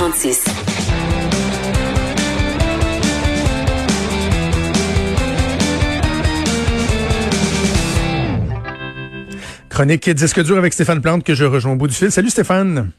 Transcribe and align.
46. 0.00 0.46
Chronique 9.68 10.08
Disque 10.08 10.42
dur 10.42 10.56
avec 10.56 10.72
Stéphane 10.72 11.02
Plante 11.02 11.22
que 11.22 11.34
je 11.34 11.44
rejoins 11.44 11.72
au 11.72 11.76
bout 11.76 11.86
du 11.86 11.92
fil. 11.92 12.10
Salut 12.10 12.30
Stéphane. 12.30 12.92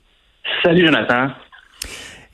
Salut 0.61 0.85
Jonathan. 0.85 1.29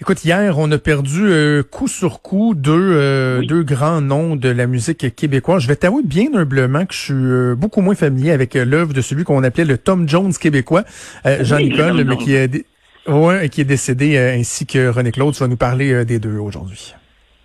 Écoute, 0.02 0.26
hier, 0.26 0.60
on 0.60 0.70
a 0.74 0.78
perdu 0.78 1.22
euh, 1.24 1.64
coup 1.64 1.88
sur 1.88 2.22
coup 2.22 2.54
deux, 2.54 2.74
euh, 2.74 3.42
deux 3.44 3.64
grands 3.64 4.02
noms 4.02 4.36
de 4.36 4.50
la 4.50 4.68
musique 4.68 5.16
québécoise. 5.16 5.64
Je 5.64 5.70
vais 5.70 5.78
t'avouer 5.78 6.04
bien 6.04 6.28
humblement 6.36 6.86
que 6.86 6.94
je 6.94 7.00
suis 7.00 7.14
euh, 7.14 7.56
beaucoup 7.56 7.80
moins 7.80 7.96
familier 7.96 8.32
avec 8.32 8.54
l'œuvre 8.56 8.94
de 8.94 9.00
celui 9.00 9.24
qu'on 9.24 9.46
appelait 9.46 9.64
le 9.64 9.78
Tom 9.78 10.10
Jones 10.10 10.34
québécois, 10.34 10.84
Jean-Nicole, 11.24 12.04
mais 12.04 12.18
qui 12.18 12.36
est, 12.36 12.66
ouais, 13.08 13.50
qui 13.50 13.62
est 13.62 13.66
décédé, 13.66 14.18
ainsi 14.18 14.66
que 14.66 14.90
René 14.90 15.12
Claude. 15.12 15.34
Tu 15.34 15.40
vas 15.40 15.48
nous 15.48 15.58
parler 15.58 16.06
des 16.06 16.20
deux 16.20 16.38
aujourd'hui. 16.38 16.94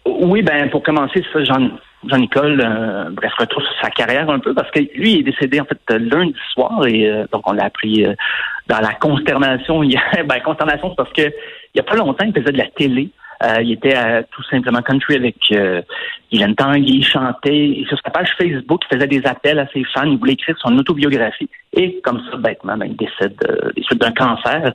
Oui, 0.05 0.43
ben 0.43 0.69
pour 0.71 0.83
commencer, 0.83 1.25
ça, 1.33 1.45
Jean, 1.45 1.71
Jean-Nicole, 2.09 2.61
euh, 2.65 3.11
bref, 3.11 3.33
sur 3.39 3.63
sa 3.81 3.91
carrière 3.91 4.29
un 4.31 4.41
peu, 4.41 4.53
parce 4.53 4.71
que 4.71 4.81
lui 4.97 5.21
est 5.21 5.23
décédé 5.23 5.61
en 5.61 5.65
fait 5.65 5.79
lundi 5.91 6.35
soir, 6.53 6.87
et 6.87 7.25
donc 7.33 7.49
on 7.49 7.53
l'a 7.53 7.65
appris 7.65 8.05
dans 8.69 8.81
la 8.81 8.95
consternation. 8.95 9.83
Ben, 10.27 10.41
consternation, 10.45 10.95
parce 10.97 11.13
que 11.13 11.23
il 11.23 11.79
y 11.79 11.81
a 11.81 11.85
pas 11.85 11.95
longtemps, 11.97 12.25
il 12.27 12.33
faisait 12.33 12.53
de 12.53 12.59
la 12.59 12.69
télé. 12.69 13.11
Euh, 13.43 13.61
il 13.61 13.73
était 13.73 13.97
euh, 13.97 14.23
tout 14.31 14.43
simplement 14.45 14.83
country 14.83 15.17
avec 15.17 15.37
euh, 15.53 15.83
Hélène 16.31 16.55
Tanguy, 16.55 16.99
il 16.99 17.05
chantait. 17.05 17.71
Et 17.71 17.85
sur 17.89 17.99
sa 18.05 18.11
page 18.11 18.29
Facebook, 18.39 18.83
il 18.89 18.95
faisait 18.95 19.09
des 19.09 19.27
appels 19.27 19.59
à 19.59 19.67
ses 19.73 19.83
fans. 19.93 20.05
Il 20.05 20.19
voulait 20.19 20.35
écrire 20.35 20.55
son 20.59 20.77
autobiographie. 20.79 21.49
Et 21.73 22.01
comme 22.05 22.21
ça, 22.31 22.37
bêtement, 22.37 22.77
ben, 22.77 22.87
il 22.87 22.97
décède 22.97 23.37
euh, 23.49 23.73
des 23.75 23.83
suites 23.83 24.01
d'un 24.01 24.13
cancer. 24.13 24.73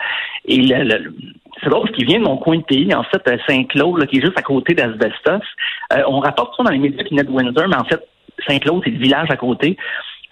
Et 0.48 0.58
le, 0.58 1.14
c'est 1.62 1.70
drôle 1.70 1.84
parce 1.84 1.96
qu'il 1.96 2.06
vient 2.06 2.20
de 2.20 2.24
mon 2.24 2.38
coin 2.38 2.58
de 2.58 2.64
pays, 2.64 2.94
en 2.94 3.04
fait, 3.04 3.22
Saint-Claude, 3.48 4.06
qui 4.08 4.18
est 4.18 4.22
juste 4.22 4.38
à 4.38 4.42
côté 4.42 4.73
d'Asbestos. 4.73 5.46
on 6.08 6.20
rapporte 6.20 6.56
ça 6.56 6.64
dans 6.64 6.72
les 6.72 6.80
médias 6.80 7.04
qui 7.04 7.16
de 7.16 7.30
Windsor, 7.30 7.67
mais 7.67 7.78
en 7.78 7.86
fait, 7.86 8.02
Saint-Claude, 8.48 8.81
c'est 8.84 8.92
le 8.92 9.00
village 9.00 9.30
à 9.30 9.38
côté. 9.38 9.78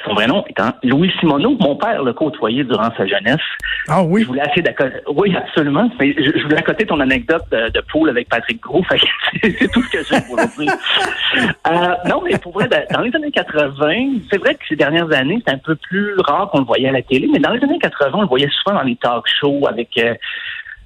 Son 0.05 0.13
vrai 0.13 0.27
nom 0.27 0.43
étant 0.47 0.71
Louis 0.83 1.11
Simoneau. 1.19 1.57
Mon 1.59 1.75
père 1.75 2.03
l'a 2.03 2.13
côtoyé 2.13 2.63
durant 2.63 2.89
sa 2.95 3.05
jeunesse. 3.05 3.41
Ah 3.87 4.03
oui? 4.03 4.21
Je 4.21 4.27
voulais 4.27 4.41
assez 4.41 4.61
d'accoter. 4.61 4.97
Oui, 5.07 5.35
absolument. 5.35 5.89
Mais 5.99 6.13
je, 6.13 6.43
voulais 6.43 6.57
accoter 6.57 6.85
ton 6.85 6.99
anecdote 6.99 7.43
de, 7.51 7.69
de 7.69 7.81
poule 7.91 8.09
avec 8.09 8.29
Patrick 8.29 8.61
Gros. 8.61 8.83
c'est 9.43 9.71
tout 9.71 9.81
ce 9.81 9.89
que 9.89 10.03
j'ai 10.03 10.21
pour 10.21 10.37
dire. 10.37 10.73
euh, 11.67 11.95
non, 12.07 12.21
mais 12.23 12.37
pour 12.37 12.53
vrai, 12.53 12.67
dans 12.91 13.01
les 13.01 13.15
années 13.15 13.31
80, 13.31 14.19
c'est 14.29 14.37
vrai 14.37 14.55
que 14.55 14.61
ces 14.67 14.75
dernières 14.75 15.11
années, 15.11 15.41
c'est 15.45 15.53
un 15.53 15.57
peu 15.57 15.75
plus 15.75 16.15
rare 16.19 16.49
qu'on 16.51 16.59
le 16.59 16.65
voyait 16.65 16.89
à 16.89 16.91
la 16.91 17.01
télé, 17.01 17.27
mais 17.31 17.39
dans 17.39 17.51
les 17.51 17.63
années 17.63 17.79
80, 17.79 18.11
on 18.13 18.21
le 18.21 18.27
voyait 18.27 18.49
souvent 18.49 18.77
dans 18.77 18.83
les 18.83 18.95
talk 18.95 19.25
shows 19.39 19.67
avec 19.67 19.89
euh, 19.97 20.13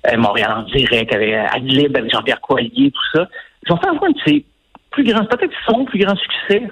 euh, 0.07 0.17
Montréal 0.17 0.51
en 0.57 0.63
direct, 0.63 1.13
avec 1.13 1.33
euh, 1.33 1.45
Adlib, 1.51 1.95
avec 1.95 2.11
Jean-Pierre 2.11 2.41
Coallier, 2.41 2.91
tout 2.91 3.17
ça. 3.17 3.27
Ils 3.65 3.73
ont 3.73 3.77
fait 3.77 3.89
un 3.89 3.93
de 3.93 4.19
ses 4.25 4.45
plus 4.91 5.03
grands, 5.03 5.25
peut-être 5.25 5.53
son 5.67 5.85
plus 5.85 5.99
grand 5.99 6.15
succès, 6.15 6.63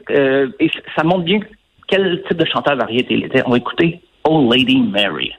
et 0.60 0.72
ça 0.96 1.04
montre 1.04 1.24
bien 1.24 1.40
quel 1.88 2.22
type 2.28 2.38
de 2.38 2.46
chanteur 2.46 2.76
variété 2.76 3.14
il 3.16 3.26
était. 3.26 3.42
On 3.46 3.52
va 3.52 3.58
écouter 3.58 4.02
Old 4.24 4.54
Lady 4.54 4.82
Mary. 4.82 5.32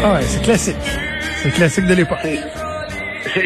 Ah 0.00 0.14
ouais, 0.14 0.22
c'est 0.22 0.42
classique. 0.42 0.76
C'est 1.42 1.50
classique 1.50 1.86
de 1.86 1.94
l'époque. 1.94 2.18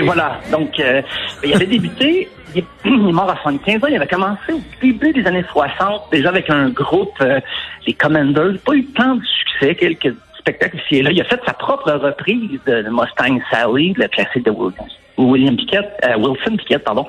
Voilà. 0.03 0.41
Donc, 0.50 0.78
euh, 0.80 1.00
il 1.42 1.55
avait 1.55 1.66
débuté 1.66 2.28
il 2.84 3.08
est, 3.08 3.12
mort 3.12 3.31
à 3.31 3.36
75 3.36 3.84
ans. 3.84 3.86
Il 3.89 3.97
avait 3.97 4.06
commencé 4.06 4.53
au 4.53 4.61
début 4.81 5.12
des 5.12 5.27
années 5.27 5.45
60, 5.50 6.11
déjà 6.11 6.28
avec 6.28 6.50
un 6.50 6.69
groupe, 6.70 7.14
euh, 7.20 7.41
les 7.87 7.94
Commanders. 7.94 8.59
Pas 8.65 8.75
eu 8.75 8.84
tant 8.87 9.16
de 9.16 9.25
succès, 9.25 9.75
quelques 9.75 10.15
spectacles 10.38 10.76
ici 10.76 10.97
et 10.97 11.03
là. 11.03 11.10
Il 11.10 11.21
a 11.21 11.25
fait 11.25 11.41
sa 11.47 11.53
propre 11.53 11.93
reprise 11.93 12.60
de 12.66 12.88
Mustang 12.91 13.41
Sally, 13.50 13.94
le 13.97 14.09
classique 14.09 14.44
de 14.44 14.53
William 15.16 15.56
Pickett, 15.56 15.88
euh, 16.04 16.16
Wilson 16.16 16.56
Pickett, 16.56 16.84
pardon. 16.84 17.06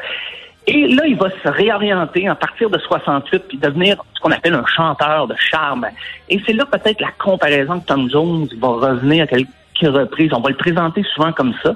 Et 0.66 0.88
là, 0.88 1.04
il 1.06 1.18
va 1.18 1.30
se 1.30 1.50
réorienter 1.50 2.28
à 2.28 2.36
partir 2.36 2.70
de 2.70 2.78
68 2.78 3.44
puis 3.50 3.58
devenir 3.58 3.98
ce 4.14 4.22
qu'on 4.22 4.32
appelle 4.32 4.54
un 4.54 4.66
chanteur 4.66 5.28
de 5.28 5.36
charme. 5.38 5.88
Et 6.30 6.40
c'est 6.46 6.54
là 6.54 6.66
peut-être 6.66 7.02
la 7.02 7.12
comparaison 7.12 7.82
que 7.82 7.86
Tom 7.86 8.10
Jones 8.10 8.48
va 8.60 8.68
revenir 8.70 9.24
à 9.24 9.28
quelques 9.28 9.48
reprises. 9.82 10.32
On 10.34 10.40
va 10.40 10.52
le 10.52 10.56
présenter 10.56 11.04
souvent 11.14 11.34
comme 11.34 11.54
ça. 11.62 11.76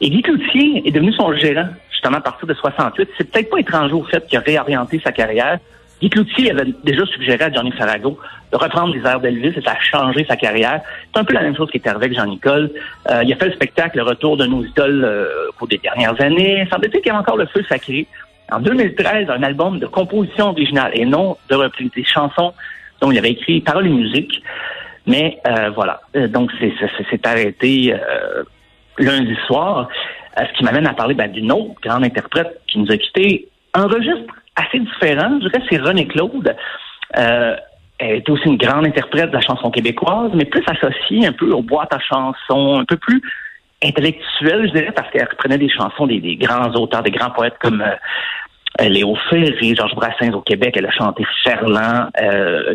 Et 0.00 0.08
Guy 0.08 0.22
Cloutier 0.22 0.82
est 0.86 0.90
devenu 0.90 1.12
son 1.12 1.34
gérant 1.34 1.68
justement 2.02 2.18
à 2.18 2.20
partir 2.20 2.48
de 2.48 2.54
68. 2.54 3.08
C'est 3.16 3.30
peut-être 3.30 3.50
pas 3.50 3.60
étranger 3.60 3.94
au 3.94 4.02
fait 4.02 4.26
qu'il 4.26 4.36
a 4.38 4.42
réorienté 4.42 5.00
sa 5.04 5.12
carrière. 5.12 5.58
Guy 6.00 6.10
Cloutier 6.10 6.50
avait 6.50 6.72
déjà 6.82 7.06
suggéré 7.06 7.44
à 7.44 7.52
Johnny 7.52 7.70
Farago 7.70 8.18
de 8.50 8.56
reprendre 8.56 8.92
les 8.92 9.08
airs 9.08 9.20
d'Elvis 9.20 9.56
et 9.56 9.62
ça 9.62 9.72
a 9.72 9.80
changé 9.80 10.26
sa 10.28 10.36
carrière. 10.36 10.80
C'est 11.12 11.20
un 11.20 11.24
peu 11.24 11.32
la 11.32 11.42
même 11.42 11.54
chose 11.54 11.70
qui 11.70 11.76
est 11.76 11.86
arrivé 11.86 12.06
avec 12.06 12.18
Jean-Nicole. 12.18 12.72
Euh, 13.08 13.22
il 13.22 13.32
a 13.32 13.36
fait 13.36 13.46
le 13.46 13.52
spectacle 13.52 13.98
Le 13.98 14.02
Retour 14.02 14.36
de 14.36 14.46
nos 14.46 14.64
idoles 14.64 15.04
euh, 15.04 15.48
au 15.48 15.52
cours 15.52 15.68
des 15.68 15.78
dernières 15.78 16.20
années. 16.20 16.62
Il 16.62 16.68
semble-t-il 16.68 17.02
qu'il 17.02 17.12
y 17.12 17.14
a 17.14 17.18
encore 17.18 17.36
le 17.36 17.46
feu 17.46 17.62
sacré. 17.68 18.08
En 18.50 18.58
2013, 18.58 19.30
un 19.30 19.42
album 19.44 19.78
de 19.78 19.86
composition 19.86 20.48
originale 20.48 20.90
et 20.94 21.06
non 21.06 21.36
de 21.48 21.54
reprise 21.54 21.90
des 21.94 22.04
chansons 22.04 22.52
dont 23.00 23.12
il 23.12 23.18
avait 23.18 23.30
écrit 23.30 23.60
paroles 23.60 23.86
et 23.86 23.90
musique. 23.90 24.42
Mais 25.06 25.38
euh, 25.46 25.70
voilà, 25.70 26.00
euh, 26.16 26.26
donc 26.26 26.50
c'est 26.58 27.26
arrêté 27.26 27.94
lundi 28.98 29.36
soir. 29.46 29.88
Euh, 30.38 30.44
ce 30.46 30.58
qui 30.58 30.64
m'amène 30.64 30.86
à 30.86 30.94
parler 30.94 31.14
ben, 31.14 31.30
d'une 31.30 31.52
autre 31.52 31.80
grande 31.82 32.04
interprète 32.04 32.60
qui 32.66 32.78
nous 32.78 32.90
a 32.90 32.96
quitté. 32.96 33.48
Un 33.74 33.86
registre 33.86 34.34
assez 34.56 34.78
différent, 34.78 35.38
je 35.42 35.48
dirais, 35.48 35.64
c'est 35.70 35.78
René 35.78 36.06
Claude. 36.06 36.54
Euh, 37.18 37.56
elle 37.98 38.16
est 38.16 38.28
aussi 38.28 38.46
une 38.46 38.56
grande 38.56 38.86
interprète 38.86 39.30
de 39.30 39.34
la 39.34 39.40
chanson 39.40 39.70
québécoise, 39.70 40.30
mais 40.34 40.44
plus 40.44 40.64
associée 40.66 41.26
un 41.26 41.32
peu 41.32 41.50
aux 41.52 41.62
boîtes 41.62 41.94
à 41.94 42.00
chansons, 42.00 42.80
un 42.80 42.84
peu 42.84 42.96
plus 42.96 43.22
intellectuelle, 43.84 44.68
je 44.68 44.72
dirais, 44.72 44.92
parce 44.94 45.10
qu'elle 45.10 45.28
reprenait 45.28 45.58
des 45.58 45.68
chansons 45.68 46.06
des, 46.06 46.36
grands 46.36 46.70
auteurs, 46.74 47.02
des 47.02 47.10
grands 47.10 47.30
poètes 47.30 47.58
comme 47.60 47.82
euh, 47.82 48.88
Léo 48.88 49.16
Ferré, 49.28 49.74
Georges 49.74 49.94
Brassens 49.94 50.32
au 50.32 50.40
Québec. 50.40 50.74
Elle 50.76 50.86
a 50.86 50.90
chanté 50.90 51.24
Ferland, 51.44 52.08
euh, 52.20 52.74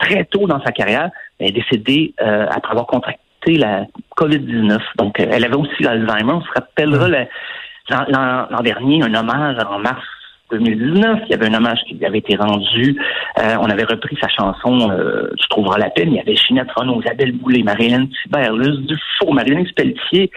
très 0.00 0.24
tôt 0.24 0.46
dans 0.46 0.62
sa 0.62 0.72
carrière. 0.72 1.10
Elle 1.38 1.48
est 1.48 1.52
décédée 1.52 2.14
euh, 2.20 2.46
après 2.50 2.72
avoir 2.72 2.86
contracté 2.86 3.20
la 3.50 3.86
COVID-19. 4.16 4.78
Donc, 4.96 5.18
euh, 5.20 5.26
elle 5.30 5.44
avait 5.44 5.56
aussi 5.56 5.82
l'Alzheimer. 5.82 6.32
On 6.32 6.42
se 6.42 6.50
rappellera 6.54 7.08
l'an 7.08 8.62
dernier, 8.62 9.02
un 9.02 9.14
hommage 9.14 9.56
en 9.68 9.78
mars 9.78 10.04
2019. 10.50 11.20
Il 11.26 11.30
y 11.30 11.34
avait 11.34 11.48
un 11.48 11.54
hommage 11.54 11.80
qui 11.86 11.94
lui 11.94 12.04
avait 12.04 12.18
été 12.18 12.36
rendu. 12.36 12.96
Euh, 13.38 13.56
on 13.60 13.70
avait 13.70 13.84
repris 13.84 14.16
sa 14.20 14.28
chanson 14.28 14.90
euh, 14.90 15.30
Tu 15.40 15.48
trouveras 15.48 15.78
la 15.78 15.90
peine. 15.90 16.10
Il 16.12 16.16
y 16.16 16.20
avait 16.20 16.36
Ginette 16.36 16.70
Renaud, 16.72 17.00
Isabelle 17.02 17.32
Boulay, 17.32 17.62
Marie-Hélène 17.62 18.08
Thibert, 18.08 18.52
Luce 18.52 18.78
Dufour, 18.80 19.34
Marie-Hélène 19.34 19.66
Pelletier. 19.74 20.30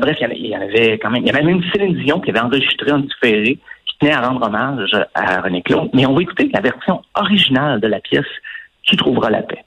bref, 0.00 0.16
il 0.20 0.46
y, 0.46 0.54
avait, 0.54 0.98
quand 0.98 1.10
même, 1.10 1.22
il 1.22 1.26
y 1.26 1.30
avait 1.30 1.42
même 1.42 1.62
Céline 1.72 1.96
Dion 1.96 2.20
qui 2.20 2.30
avait 2.30 2.40
enregistré 2.40 2.92
en 2.92 2.98
différé, 2.98 3.58
qui 3.86 3.98
tenait 3.98 4.12
à 4.12 4.20
rendre 4.20 4.46
hommage 4.46 4.96
à 5.14 5.40
René 5.40 5.62
Claude. 5.62 5.90
Mais 5.94 6.06
on 6.06 6.14
va 6.14 6.22
écouter 6.22 6.48
la 6.52 6.60
version 6.60 7.02
originale 7.14 7.80
de 7.80 7.88
la 7.88 8.00
pièce 8.00 8.26
Tu 8.84 8.96
trouveras 8.96 9.30
la 9.30 9.42
paix. 9.42 9.64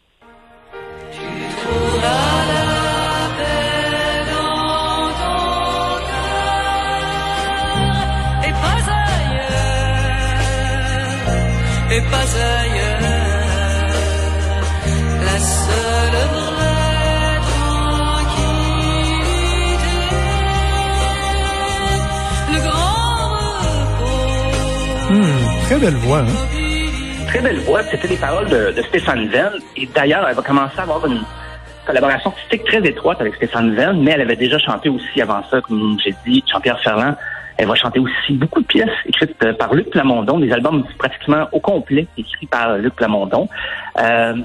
Et 11.95 12.01
pas 12.01 12.27
ailleurs. 12.51 12.99
La 15.27 15.37
seule 15.39 16.19
vraie 16.49 17.39
tranquillité, 17.51 18.57
le 22.51 22.59
grand 22.67 23.17
repos. 23.59 24.23
Hmm, 25.13 25.43
très 25.65 25.77
belle 25.79 25.95
voix, 25.95 26.19
hein? 26.19 26.37
Très 27.27 27.41
belle 27.41 27.59
voix. 27.59 27.83
C'était 27.83 28.07
les 28.07 28.17
paroles 28.17 28.49
de, 28.49 28.71
de 28.71 28.81
Stéphane 28.83 29.27
Venn. 29.27 29.53
Et 29.77 29.85
d'ailleurs, 29.87 30.27
elle 30.27 30.35
va 30.35 30.41
commencer 30.41 30.79
à 30.79 30.83
avoir 30.83 31.05
une 31.05 31.21
collaboration 31.85 32.31
artistique 32.31 32.63
très 32.65 32.79
étroite 32.87 33.21
avec 33.21 33.35
Stéphane 33.35 33.75
Venn, 33.75 34.01
mais 34.01 34.11
elle 34.11 34.21
avait 34.21 34.35
déjà 34.35 34.57
chanté 34.57 34.89
aussi 34.89 35.21
avant 35.21 35.43
ça, 35.51 35.61
comme 35.61 35.97
j'ai 36.03 36.15
dit, 36.25 36.43
Jean-Pierre 36.51 36.79
Ferland 36.81 37.15
elle 37.57 37.67
va 37.67 37.75
chanter 37.75 37.99
aussi 37.99 38.33
beaucoup 38.33 38.61
de 38.61 38.65
pièces 38.65 38.89
écrites 39.05 39.35
euh, 39.43 39.53
par 39.53 39.73
Luc 39.73 39.89
Plamondon, 39.89 40.39
des 40.39 40.51
albums 40.51 40.83
pratiquement 40.97 41.47
au 41.51 41.59
complet 41.59 42.07
écrits 42.17 42.47
par 42.47 42.77
Luc 42.77 42.95
Plamondon. 42.95 43.47
Euh, 43.99 44.35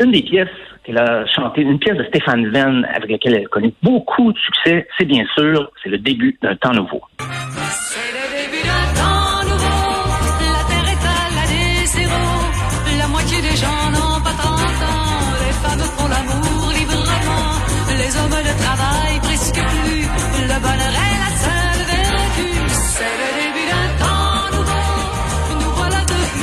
une 0.00 0.12
des 0.12 0.22
pièces 0.22 0.48
qu'elle 0.84 0.98
a 0.98 1.26
chantées, 1.26 1.62
une 1.62 1.78
pièce 1.78 1.96
de 1.96 2.04
Stéphane 2.04 2.46
Venn 2.48 2.86
avec 2.94 3.10
laquelle 3.10 3.34
elle 3.34 3.44
a 3.44 3.48
connu 3.48 3.72
beaucoup 3.82 4.32
de 4.32 4.38
succès, 4.38 4.86
c'est 4.98 5.06
bien 5.06 5.24
sûr, 5.36 5.70
c'est 5.82 5.88
le 5.88 5.98
début 5.98 6.38
d'un 6.42 6.54
temps 6.56 6.72
nouveau. 6.72 7.02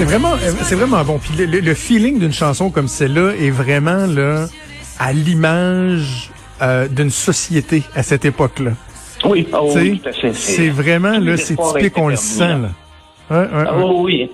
C'est 0.03 0.09
vraiment, 0.09 0.33
euh, 0.33 0.51
c'est 0.63 0.75
vraiment 0.75 1.01
bon. 1.05 1.17
Puis 1.17 1.45
le, 1.45 1.61
le 1.61 1.73
feeling 1.73 2.19
d'une 2.19 2.33
chanson 2.33 2.69
comme 2.69 2.89
celle-là 2.89 3.35
est 3.39 3.51
vraiment 3.51 4.05
là 4.05 4.47
à 4.99 5.13
l'image 5.13 6.29
euh, 6.61 6.89
d'une 6.89 7.09
société 7.09 7.83
à 7.95 8.03
cette 8.03 8.25
époque-là. 8.25 8.71
Oui, 9.23 9.47
oh, 9.53 9.69
Tu 9.71 9.73
sais, 9.73 9.79
oui, 9.79 9.99
tout 10.03 10.09
à 10.09 10.11
fait. 10.11 10.33
c'est 10.33 10.67
vraiment 10.67 11.17
là, 11.17 11.37
c'est 11.37 11.55
typique, 11.55 11.97
on 11.97 12.09
le 12.09 12.17
sent 12.17 12.49
là. 12.49 12.57
là. 12.57 12.69
Ouais, 13.31 13.37
ouais, 13.47 13.65
Ah, 13.65 13.77
ouais. 13.77 13.83
oui, 13.85 14.01
oui. 14.03 14.31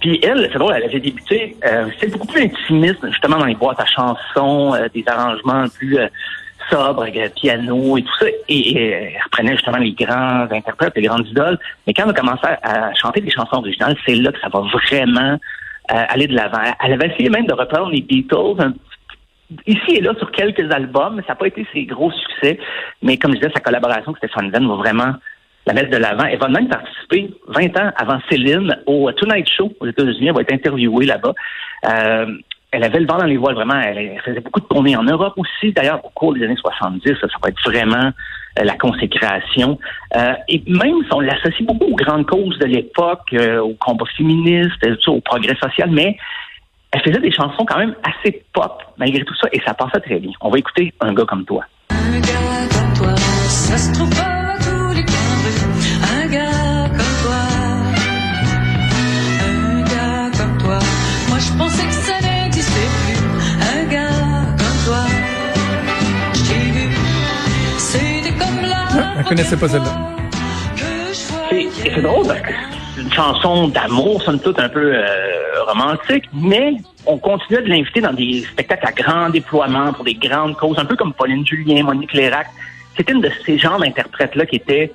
Puis 0.00 0.18
elle, 0.24 0.48
c'est 0.52 0.58
drôle, 0.58 0.74
elle 0.76 0.82
avait 0.90 0.98
débuté, 0.98 1.56
euh, 1.64 1.86
c'était 2.00 2.08
beaucoup 2.10 2.26
plus 2.26 2.42
intimiste, 2.42 2.98
justement, 3.08 3.38
dans 3.38 3.44
les 3.46 3.54
boîtes 3.54 3.78
à 3.78 3.86
chansons, 3.86 4.74
euh, 4.74 4.88
des 4.92 5.04
arrangements 5.06 5.66
plus 5.68 5.96
euh, 6.74 6.94
avec 7.02 7.14
le 7.14 7.28
piano 7.28 7.96
et 7.96 8.02
tout 8.02 8.16
ça. 8.18 8.26
Et, 8.48 8.76
elle 8.76 9.22
reprenait 9.24 9.52
justement 9.52 9.78
les 9.78 9.92
grands 9.92 10.46
interprètes, 10.50 10.92
les 10.96 11.02
grandes 11.02 11.26
idoles. 11.28 11.58
Mais 11.86 11.94
quand 11.94 12.04
elle 12.04 12.10
a 12.10 12.14
commencé 12.14 12.46
à, 12.62 12.92
chanter 12.94 13.20
des 13.20 13.30
chansons 13.30 13.56
originales, 13.56 13.96
c'est 14.06 14.14
là 14.14 14.32
que 14.32 14.40
ça 14.40 14.48
va 14.48 14.60
vraiment 14.60 15.38
euh, 15.92 16.04
aller 16.08 16.26
de 16.26 16.34
l'avant. 16.34 16.62
Elle 16.84 16.92
avait 16.92 17.08
essayé 17.08 17.28
même 17.28 17.46
de 17.46 17.54
reprendre 17.54 17.90
les 17.90 18.00
Beatles 18.00 18.60
un 18.60 18.72
ici 19.66 19.96
et 19.96 20.00
là 20.00 20.14
sur 20.18 20.30
quelques 20.30 20.70
albums, 20.72 21.20
ça 21.26 21.32
n'a 21.32 21.34
pas 21.34 21.46
été 21.46 21.66
ses 21.72 21.84
gros 21.84 22.10
succès. 22.10 22.58
Mais 23.02 23.16
comme 23.16 23.32
je 23.32 23.38
disais, 23.38 23.52
sa 23.54 23.60
collaboration 23.60 24.12
avec 24.12 24.18
Stéphane 24.18 24.50
Venn 24.50 24.66
va 24.66 24.76
vraiment 24.76 25.14
la 25.66 25.74
mettre 25.74 25.90
de 25.90 25.96
l'avant. 25.96 26.24
Elle 26.24 26.38
va 26.38 26.48
même 26.48 26.68
participer 26.68 27.30
20 27.48 27.78
ans 27.78 27.90
avant 27.96 28.18
Céline 28.30 28.76
au 28.86 29.10
Tonight 29.12 29.48
Show 29.48 29.72
aux 29.80 29.86
États-Unis. 29.86 30.28
Elle 30.28 30.34
va 30.34 30.40
être 30.42 30.52
interviewée 30.52 31.06
là-bas. 31.06 31.34
Euh, 31.86 32.26
elle 32.72 32.84
avait 32.84 33.00
le 33.00 33.06
vent 33.06 33.18
dans 33.18 33.26
les 33.26 33.36
voiles, 33.36 33.54
vraiment. 33.54 33.78
Elle, 33.78 34.18
faisait 34.24 34.40
beaucoup 34.40 34.60
de 34.60 34.64
tournées 34.64 34.96
en 34.96 35.04
Europe 35.04 35.34
aussi. 35.36 35.72
D'ailleurs, 35.72 36.04
au 36.04 36.08
cours 36.08 36.34
des 36.34 36.42
années 36.42 36.56
70, 36.56 37.06
ça, 37.20 37.28
ça 37.28 37.36
va 37.42 37.50
être 37.50 37.62
vraiment 37.64 38.10
euh, 38.58 38.64
la 38.64 38.76
consécration. 38.76 39.78
Euh, 40.16 40.32
et 40.48 40.62
même 40.66 40.96
si 41.04 41.12
on 41.12 41.20
l'associe 41.20 41.66
beaucoup 41.66 41.92
aux 41.92 41.96
grandes 41.96 42.26
causes 42.26 42.58
de 42.58 42.66
l'époque, 42.66 43.28
euh, 43.34 43.60
au 43.60 43.74
combat 43.74 44.06
féministe, 44.16 44.72
ça, 45.04 45.10
au 45.10 45.20
progrès 45.20 45.54
social, 45.62 45.90
mais 45.90 46.16
elle 46.92 47.02
faisait 47.02 47.20
des 47.20 47.30
chansons 47.30 47.64
quand 47.66 47.78
même 47.78 47.94
assez 48.02 48.42
pop, 48.54 48.82
malgré 48.96 49.22
tout 49.24 49.34
ça, 49.34 49.48
et 49.52 49.60
ça 49.66 49.74
passait 49.74 50.00
très 50.00 50.18
bien. 50.18 50.32
On 50.40 50.50
va 50.50 50.58
écouter 50.58 50.92
Un 51.00 51.12
gars 51.12 51.24
comme 51.24 51.44
toi. 51.44 51.64
Un 51.90 52.20
gars 52.20 52.68
comme 52.72 52.94
toi, 52.94 53.16
ça 53.16 53.76
se 53.76 53.92
trouve 53.92 54.11
la. 69.22 69.28
Elle 69.28 69.36
connaissait 69.36 69.56
pas 69.56 69.68
celle-là? 69.68 69.92
je 70.76 71.92
C'est 71.94 72.02
drôle 72.02 72.26
c'est 72.94 73.00
une 73.00 73.12
chanson 73.12 73.68
d'amour, 73.68 74.22
somme 74.22 74.38
toute 74.38 74.58
un 74.60 74.68
peu 74.68 74.94
euh, 74.94 75.64
romantique, 75.66 76.24
mais 76.34 76.74
on 77.06 77.16
continuait 77.16 77.62
de 77.62 77.68
l'inviter 77.68 78.02
dans 78.02 78.12
des 78.12 78.42
spectacles 78.42 78.86
à 78.86 78.92
grand 78.92 79.30
déploiement 79.30 79.92
pour 79.92 80.04
des 80.04 80.14
grandes 80.14 80.56
causes, 80.56 80.78
un 80.78 80.84
peu 80.84 80.96
comme 80.96 81.14
Pauline 81.14 81.46
Julien, 81.46 81.84
Monique 81.84 82.12
Lérac. 82.12 82.48
C'était 82.96 83.12
une 83.12 83.22
de 83.22 83.30
ces 83.46 83.58
genres 83.58 83.78
d'interprètes-là 83.78 84.44
qui 84.44 84.56
étaient, 84.56 84.92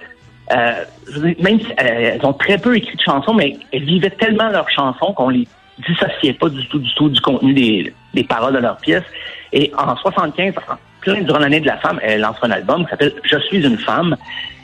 euh, 0.51 0.83
je 1.11 1.19
même 1.41 1.59
si 1.59 1.71
euh, 1.71 2.13
elles 2.13 2.23
ont 2.25 2.33
très 2.33 2.59
peu 2.59 2.77
écrit 2.77 2.95
de 2.95 3.01
chansons, 3.01 3.33
mais 3.33 3.57
elles 3.71 3.83
vivaient 3.83 4.11
tellement 4.11 4.49
leurs 4.49 4.69
chansons 4.69 5.13
qu'on 5.13 5.29
les 5.29 5.47
dissociait 5.87 6.33
pas 6.33 6.49
du 6.49 6.67
tout, 6.67 6.79
du 6.79 6.93
tout 6.93 7.09
du 7.09 7.19
contenu 7.19 7.53
des, 7.53 7.93
des 8.13 8.23
paroles 8.23 8.53
de 8.53 8.59
leurs 8.59 8.77
pièces. 8.77 9.05
Et 9.53 9.71
en 9.77 9.95
75, 9.95 10.53
en 10.69 10.75
plein 11.01 11.21
durant 11.21 11.39
l'année 11.39 11.59
de 11.59 11.67
la 11.67 11.77
femme, 11.77 11.99
elle 12.01 12.21
lance 12.21 12.37
un 12.41 12.51
album 12.51 12.83
qui 12.85 12.91
s'appelle 12.91 13.13
Je 13.23 13.37
suis 13.39 13.65
une 13.65 13.77
femme. 13.77 14.15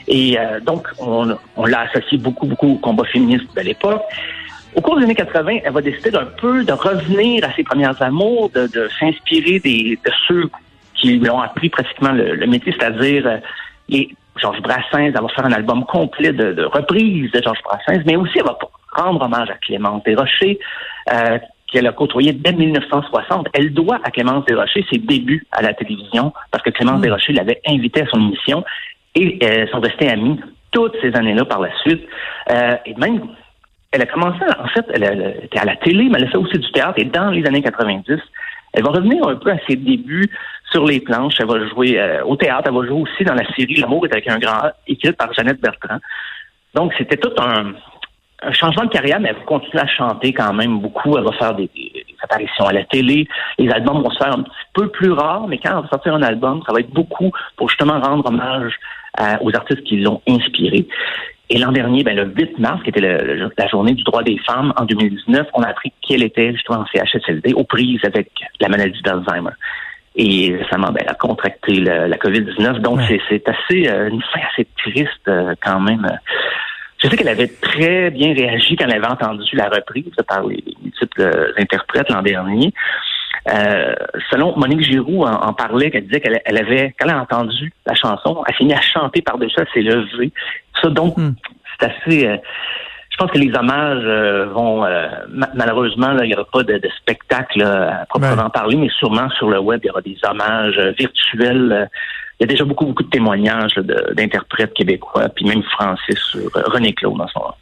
Et 0.06 0.38
euh, 0.38 0.60
donc, 0.60 0.88
on, 0.98 1.36
on 1.56 1.66
l'a 1.66 1.80
associé 1.80 2.18
beaucoup, 2.18 2.46
beaucoup 2.46 2.72
au 2.72 2.78
combat 2.78 3.04
féministe 3.04 3.46
de 3.56 3.62
l'époque. 3.62 4.02
Au 4.74 4.80
cours 4.80 4.98
des 4.98 5.04
années 5.04 5.14
80, 5.14 5.58
elle 5.64 5.72
va 5.72 5.80
décider 5.80 6.10
d'un 6.10 6.26
peu 6.26 6.64
de 6.64 6.72
revenir 6.72 7.44
à 7.44 7.52
ses 7.54 7.62
premières 7.62 8.00
amours, 8.02 8.50
de, 8.50 8.66
de 8.66 8.88
s'inspirer 8.98 9.60
des, 9.60 9.98
de 10.04 10.10
ceux 10.26 10.50
qui 10.94 11.16
lui 11.16 11.30
ont 11.30 11.40
appris 11.40 11.68
pratiquement 11.68 12.12
le, 12.12 12.34
le 12.34 12.46
métier, 12.46 12.74
c'est-à-dire 12.78 13.26
euh, 13.26 14.04
Georges 14.36 14.60
Brassens. 14.60 14.82
Elle 14.98 15.12
va 15.12 15.28
faire 15.28 15.46
un 15.46 15.52
album 15.52 15.84
complet 15.84 16.32
de, 16.32 16.52
de 16.52 16.64
reprises 16.64 17.30
de 17.30 17.40
Georges 17.42 17.62
Brassens, 17.62 18.02
mais 18.04 18.16
aussi 18.16 18.38
elle 18.38 18.44
va 18.44 18.58
rendre 18.94 19.22
hommage 19.22 19.50
à 19.50 19.54
Clémence 19.54 20.02
Desrochers, 20.04 20.58
euh, 21.12 21.38
qu'elle 21.74 21.86
a 21.88 21.92
côtoyé 21.92 22.32
dès 22.32 22.52
1960. 22.52 23.48
Elle 23.52 23.74
doit 23.74 23.98
à 24.04 24.10
Clémence 24.10 24.44
Desrochers 24.46 24.86
ses 24.90 24.98
débuts 24.98 25.44
à 25.50 25.60
la 25.60 25.74
télévision, 25.74 26.32
parce 26.52 26.62
que 26.62 26.70
Clémence 26.70 27.00
Desrochers 27.00 27.32
l'avait 27.32 27.60
invitée 27.66 28.02
à 28.02 28.06
son 28.06 28.20
émission, 28.20 28.64
et 29.16 29.38
euh, 29.42 29.66
sont 29.68 29.80
restés 29.80 30.08
amis 30.08 30.38
toutes 30.70 30.96
ces 31.02 31.14
années-là 31.14 31.44
par 31.44 31.60
la 31.60 31.76
suite. 31.80 32.02
Euh, 32.50 32.76
et 32.86 32.94
même 32.94 33.28
elle 33.90 34.02
a 34.02 34.06
commencé, 34.06 34.40
en 34.58 34.68
fait, 34.68 34.84
elle, 34.92 35.04
elle 35.04 35.40
était 35.44 35.58
à 35.58 35.64
la 35.64 35.76
télé, 35.76 36.08
mais 36.08 36.18
elle 36.18 36.24
a 36.24 36.30
fait 36.30 36.38
aussi 36.38 36.58
du 36.58 36.70
théâtre. 36.72 36.94
Et 36.96 37.04
dans 37.04 37.30
les 37.30 37.46
années 37.46 37.62
90, 37.62 38.18
elle 38.72 38.82
va 38.82 38.90
revenir 38.90 39.26
un 39.26 39.36
peu 39.36 39.50
à 39.50 39.58
ses 39.68 39.76
débuts 39.76 40.28
sur 40.70 40.84
les 40.84 41.00
planches. 41.00 41.34
Elle 41.38 41.46
va 41.46 41.64
jouer 41.68 41.98
euh, 41.98 42.24
au 42.24 42.36
théâtre. 42.36 42.64
Elle 42.66 42.74
va 42.74 42.86
jouer 42.86 43.02
aussi 43.02 43.24
dans 43.24 43.34
la 43.34 43.46
série 43.54 43.76
L'amour 43.76 44.06
est 44.06 44.12
avec 44.12 44.28
un 44.28 44.38
grand 44.38 44.64
A, 44.64 44.72
écrite 44.88 45.16
par 45.16 45.32
Jeannette 45.32 45.60
Bertrand. 45.60 45.98
Donc, 46.74 46.92
c'était 46.98 47.16
tout 47.16 47.32
un, 47.38 47.74
un 48.46 48.52
changement 48.52 48.84
de 48.84 48.90
carrière, 48.90 49.20
mais 49.20 49.30
elle 49.30 49.36
va 49.36 49.42
continuer 49.42 49.82
à 49.82 49.86
chanter 49.86 50.32
quand 50.32 50.52
même 50.52 50.78
beaucoup. 50.78 51.16
Elle 51.16 51.24
va 51.24 51.32
faire 51.32 51.54
des, 51.54 51.70
apparitions 52.22 52.64
à 52.66 52.72
la 52.72 52.84
télé. 52.84 53.28
Les 53.58 53.68
albums 53.70 54.02
vont 54.02 54.10
se 54.10 54.16
faire 54.16 54.32
un 54.32 54.42
petit 54.42 54.50
peu 54.72 54.88
plus 54.88 55.12
rares, 55.12 55.46
mais 55.46 55.58
quand 55.58 55.70
elle 55.76 55.82
va 55.82 55.88
sortir 55.88 56.14
un 56.14 56.22
album, 56.22 56.62
ça 56.66 56.72
va 56.72 56.80
être 56.80 56.90
beaucoup 56.90 57.30
pour 57.56 57.68
justement 57.68 58.00
rendre 58.00 58.26
hommage 58.26 58.72
à- 59.18 59.42
aux 59.42 59.54
artistes 59.54 59.82
qui 59.84 59.98
l'ont 59.98 60.22
inspiré. 60.26 60.86
Et 61.50 61.58
l'an 61.58 61.70
dernier, 61.70 62.02
ben, 62.02 62.16
le 62.16 62.24
8 62.24 62.58
mars, 62.58 62.82
qui 62.82 62.88
était 62.88 63.02
le- 63.02 63.34
le- 63.34 63.52
la 63.58 63.68
journée 63.68 63.92
du 63.92 64.02
droit 64.04 64.22
des 64.22 64.38
femmes 64.38 64.72
en 64.78 64.84
2019, 64.86 65.46
on 65.52 65.62
a 65.62 65.68
appris 65.68 65.92
qu'elle 66.00 66.22
était 66.22 66.52
justement 66.52 66.78
en 66.78 66.86
CHSLD 66.86 67.52
aux 67.52 67.64
prises 67.64 68.00
avec 68.04 68.30
la 68.60 68.68
maladie 68.70 69.02
d'Alzheimer. 69.02 69.50
Et 70.16 70.56
récemment, 70.56 70.88
ben, 70.92 71.00
elle 71.02 71.10
a 71.10 71.14
contracté 71.14 71.74
le- 71.74 72.06
la 72.06 72.16
COVID-19. 72.16 72.78
Donc, 72.80 72.98
Ouais. 73.00 73.04
c'est- 73.08 73.20
c'est 73.28 73.48
assez 73.48 73.88
euh, 73.90 74.08
une 74.08 74.22
fin 74.22 74.40
assez 74.50 74.66
triste 74.78 75.28
euh, 75.28 75.54
quand 75.62 75.80
même. 75.80 76.06
Je 77.04 77.10
sais 77.10 77.16
qu'elle 77.18 77.28
avait 77.28 77.52
très 77.60 78.10
bien 78.10 78.32
réagi 78.34 78.76
quand 78.76 78.86
elle 78.86 78.96
avait 78.96 79.12
entendu 79.12 79.54
la 79.56 79.68
reprise 79.68 80.10
par 80.26 80.42
les 80.46 80.56
les 80.66 80.74
multiples 80.82 81.20
euh, 81.20 81.52
interprètes 81.58 82.08
l'an 82.10 82.22
dernier. 82.22 82.72
Euh, 83.52 83.94
selon 84.30 84.56
Monique 84.56 84.80
Giroux 84.80 85.22
en, 85.24 85.34
en 85.34 85.52
parlait, 85.52 85.90
qu'elle 85.90 86.06
disait 86.06 86.20
qu'elle 86.20 86.40
elle 86.46 86.56
avait, 86.58 86.94
quand 86.98 87.06
elle 87.06 87.14
a 87.14 87.20
entendu 87.20 87.72
la 87.84 87.94
chanson, 87.94 88.42
elle 88.48 88.66
mise 88.66 88.74
à 88.74 88.80
chanter 88.80 89.20
par-dessus, 89.20 89.56
elle 89.58 89.68
s'est 89.74 89.82
levée. 89.82 90.32
Ça, 90.80 90.88
donc, 90.88 91.18
Hmm. 91.18 91.32
c'est 91.78 91.86
assez... 91.90 92.26
euh, 92.26 92.36
je 93.10 93.16
pense 93.18 93.30
que 93.30 93.38
les 93.38 93.54
hommages 93.54 94.02
euh, 94.04 94.46
vont... 94.46 94.84
euh, 94.86 95.08
ma- 95.28 95.50
malheureusement, 95.54 96.16
il 96.22 96.28
n'y 96.28 96.34
aura 96.34 96.46
pas 96.50 96.62
de, 96.62 96.78
de 96.78 96.88
spectacle 97.00 97.62
à 97.62 98.06
proprement 98.08 98.44
Ouais. 98.44 98.50
parler, 98.52 98.76
mais 98.76 98.88
sûrement 98.88 99.28
sur 99.30 99.50
le 99.50 99.58
web, 99.60 99.80
il 99.84 99.88
y 99.88 99.90
aura 99.90 100.00
des 100.00 100.16
hommages 100.26 100.78
euh, 100.78 100.92
virtuels. 100.98 101.90
Il 102.44 102.50
y 102.50 102.52
a 102.52 102.56
déjà 102.56 102.64
beaucoup, 102.64 102.84
beaucoup 102.84 103.02
de 103.02 103.08
témoignages 103.08 103.74
d'interprètes 104.12 104.74
québécois, 104.74 105.28
puis 105.34 105.46
même 105.46 105.62
français 105.62 106.14
sur 106.30 106.40
euh, 106.56 106.62
René 106.66 106.92
Claude 106.92 107.18
en 107.20 107.26
ce 107.26 107.38
moment. 107.38 107.56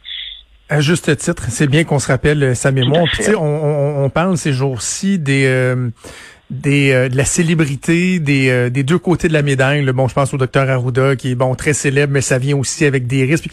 À 0.69 0.81
juste 0.81 1.15
titre, 1.15 1.43
c'est 1.49 1.67
bien 1.67 1.83
qu'on 1.83 1.99
se 1.99 2.07
rappelle 2.11 2.43
euh, 2.43 2.53
sa 2.53 2.71
mémoire. 2.71 3.05
on, 3.29 3.41
on, 3.41 4.03
on 4.05 4.09
parle 4.09 4.37
ces 4.37 4.51
jours-ci 4.51 5.19
des 5.19 5.45
euh, 5.45 5.89
euh, 6.93 7.09
de 7.09 7.17
la 7.17 7.25
célébrité 7.25 8.19
des 8.19 8.49
euh, 8.49 8.69
des 8.69 8.83
deux 8.83 8.99
côtés 8.99 9.27
de 9.27 9.33
la 9.33 9.41
médaille. 9.41 9.83
là. 9.83 9.93
Bon, 9.93 10.07
je 10.07 10.13
pense 10.13 10.33
au 10.33 10.37
docteur 10.37 10.69
Arruda 10.69 11.15
qui 11.15 11.31
est 11.31 11.35
bon 11.35 11.55
très 11.55 11.73
célèbre, 11.73 12.13
mais 12.13 12.21
ça 12.21 12.37
vient 12.37 12.55
aussi 12.57 12.85
avec 12.85 13.07
des 13.07 13.25
risques. 13.25 13.47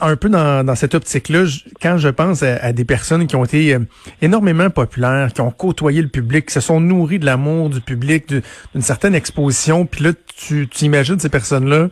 Un 0.00 0.16
peu 0.16 0.28
dans, 0.28 0.64
dans 0.64 0.74
cette 0.74 0.94
optique-là, 0.94 1.44
quand 1.80 1.96
je 1.98 2.08
pense 2.08 2.42
à, 2.42 2.72
des 2.72 2.84
personnes 2.84 3.26
qui 3.26 3.36
ont 3.36 3.44
été 3.44 3.74
euh, 3.74 3.78
énormément 4.22 4.70
populaires, 4.70 5.32
qui 5.32 5.40
ont 5.40 5.50
côtoyé 5.50 6.02
le 6.02 6.08
public, 6.08 6.46
qui 6.46 6.54
se 6.54 6.60
sont 6.60 6.80
nourries 6.80 7.18
de 7.18 7.26
l'amour 7.26 7.70
du 7.70 7.80
public, 7.80 8.28
du- 8.28 8.42
d'une 8.74 8.82
certaine 8.82 9.14
exposition, 9.14 9.86
puis 9.86 10.04
là, 10.04 10.10
tu, 10.36 10.68
tu 10.68 10.84
imagines 10.84 11.18
ces 11.18 11.28
personnes-là 11.28 11.88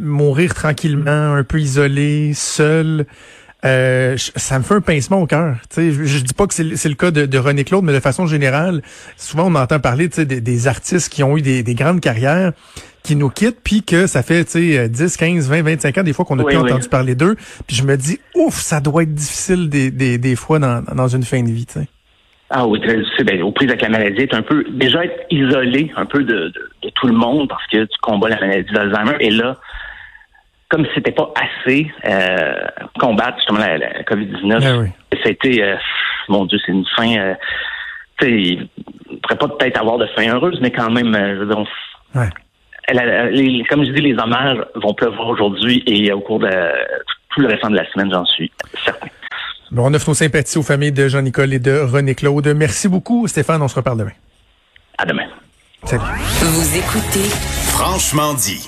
mourir 0.00 0.52
tranquillement, 0.52 1.32
un 1.34 1.42
peu 1.42 1.58
isolées, 1.58 2.32
seules. 2.34 3.06
Euh, 3.64 4.14
ça 4.16 4.58
me 4.58 4.62
fait 4.64 4.74
un 4.74 4.80
pincement 4.80 5.20
au 5.20 5.26
cœur. 5.26 5.56
Tu 5.68 5.74
sais, 5.76 5.90
Je, 5.92 6.04
je 6.04 6.22
dis 6.22 6.32
pas 6.34 6.46
que 6.46 6.54
c'est 6.54 6.62
le- 6.88 6.94
cas 6.94 7.10
de, 7.10 7.26
de 7.26 7.38
René 7.38 7.64
Claude, 7.64 7.84
mais 7.84 7.92
de 7.92 7.98
façon 8.00 8.26
générale, 8.26 8.82
souvent 9.16 9.46
on 9.50 9.54
entend 9.56 9.80
parler 9.80 10.06
des, 10.08 10.40
des 10.40 10.66
artistes 10.68 11.08
qui 11.12 11.22
ont 11.24 11.36
eu 11.36 11.42
des, 11.42 11.62
des 11.64 11.74
grandes 11.74 12.00
carrières 12.00 12.52
qui 13.02 13.16
nous 13.16 13.30
quittent, 13.30 13.60
puis 13.64 13.82
que 13.82 14.06
ça 14.06 14.22
fait 14.22 14.44
tu 14.44 14.74
sais, 14.74 14.88
10, 14.88 15.16
15, 15.16 15.48
20, 15.50 15.62
25 15.62 15.98
ans 15.98 16.02
des 16.04 16.12
fois 16.12 16.24
qu'on 16.24 16.36
n'a 16.36 16.44
Oui, 16.44 16.52
plus 16.54 16.62
oui. 16.62 16.70
entendu 16.70 16.88
parler 16.88 17.14
d'eux. 17.16 17.34
Puis 17.66 17.74
je 17.76 17.82
me 17.82 17.96
dis, 17.96 18.20
ouf, 18.36 18.54
ça 18.54 18.80
doit 18.80 19.02
être 19.02 19.14
difficile 19.14 19.68
des, 19.68 19.90
des, 19.90 20.18
des 20.18 20.36
fois 20.36 20.58
dans, 20.60 20.82
dans 20.94 21.08
une 21.08 21.24
fin 21.24 21.42
de 21.42 21.50
vie. 21.50 21.66
Ah 22.50 22.66
oui, 22.66 22.80
très 22.80 22.96
difficile. 22.96 23.24
Ben, 23.24 23.42
aux 23.42 23.50
prises 23.52 23.68
avec 23.70 23.82
la 23.82 23.88
maladie, 23.88 24.22
être 24.22 24.34
un 24.34 24.42
peu 24.42 24.64
déjà 24.70 25.04
être 25.04 25.26
isolé 25.30 25.90
un 25.96 26.06
peu 26.06 26.22
de, 26.22 26.32
de, 26.34 26.70
de 26.82 26.90
tout 26.94 27.06
le 27.08 27.12
monde 27.12 27.48
parce 27.48 27.66
que 27.66 27.84
tu 27.84 27.98
combats 28.02 28.28
la 28.28 28.40
maladie 28.40 28.72
d'Alzheimer. 28.72 29.16
Et 29.20 29.30
là, 29.30 29.56
comme 30.68 30.84
si 30.86 30.90
c'était 30.94 31.12
pas 31.12 31.32
assez 31.34 31.90
euh, 32.04 32.54
combattre 32.98 33.36
justement 33.38 33.58
la, 33.60 33.78
la 33.78 34.02
COVID-19, 34.02 34.60
Ah 34.62 34.78
oui. 34.78 34.88
c'était 35.24 35.62
euh, 35.62 35.76
mon 36.28 36.44
Dieu, 36.44 36.58
c'est 36.64 36.72
une 36.72 36.84
fin. 36.96 37.16
Euh, 37.16 37.34
tu 38.20 38.26
sais, 38.26 38.32
il 38.32 38.68
ne 39.10 39.16
pourrait 39.16 39.38
pas 39.38 39.48
peut-être 39.48 39.80
avoir 39.80 39.96
de 39.98 40.06
fin 40.16 40.28
heureuse, 40.28 40.58
mais 40.60 40.70
quand 40.70 40.90
même, 40.90 41.14
euh, 41.14 41.34
je 41.36 41.40
veux 41.40 41.46
dire, 41.46 41.58
on- 41.58 42.18
Ouais. 42.18 42.28
les- 43.32 43.64
comme 43.68 43.84
je 43.84 43.90
dis, 43.92 44.00
les 44.00 44.18
hommages 44.18 44.58
vont 44.74 44.94
pleuvoir 44.94 45.28
aujourd'hui 45.28 45.82
et 45.86 46.10
au 46.12 46.20
cours 46.20 46.40
de 46.40 46.50
tout 47.30 47.40
le 47.40 47.48
restant 47.48 47.70
de 47.70 47.76
la 47.76 47.88
semaine, 47.92 48.10
j'en 48.12 48.24
suis 48.24 48.50
certain. 48.84 49.06
Bon, 49.70 49.84
on 49.90 49.94
offre 49.94 50.08
nos 50.08 50.14
sympathies 50.14 50.56
aux 50.58 50.62
familles 50.62 50.92
de 50.92 51.08
Jean-Nicole 51.08 51.52
et 51.52 51.58
de 51.58 51.78
René-Claude. 51.80 52.48
Merci 52.56 52.88
beaucoup, 52.88 53.28
Stéphane. 53.28 53.60
On 53.60 53.68
se 53.68 53.74
reparle 53.76 53.98
demain. 53.98 54.12
À 54.96 55.04
demain. 55.04 55.26
Salut. 55.84 56.02
Vous 56.40 56.76
écoutez 56.78 57.28
Franchement 57.76 58.32
dit. 58.34 58.66